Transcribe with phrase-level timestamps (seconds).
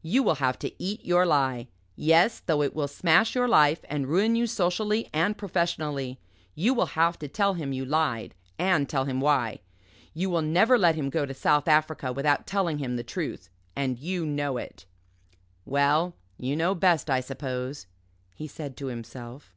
[0.00, 1.68] You will have to eat your lie.
[1.94, 6.18] Yes though it will smash your life and ruin you socially and professionally.
[6.54, 9.60] You will have to tell him you lied and tell him why.
[10.14, 13.98] You will never let him go to South Africa without telling him the truth and
[13.98, 14.86] you know it."
[15.66, 17.86] "Well you know best, I suppose,"
[18.34, 19.54] he said to himself.